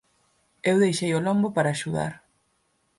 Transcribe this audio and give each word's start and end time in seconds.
Eu 0.69 0.75
deixei 0.83 1.11
o 1.13 1.23
lombo 1.27 1.47
para 1.55 1.71
axudar. 1.75 2.13